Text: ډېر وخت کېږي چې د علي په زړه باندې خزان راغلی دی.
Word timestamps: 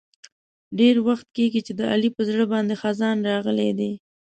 ډېر 0.79 0.95
وخت 1.07 1.27
کېږي 1.35 1.61
چې 1.67 1.73
د 1.79 1.81
علي 1.93 2.09
په 2.17 2.21
زړه 2.29 2.43
باندې 2.53 2.79
خزان 2.81 3.17
راغلی 3.31 3.69
دی. 3.79 3.91